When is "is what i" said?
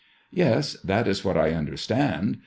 1.07-1.53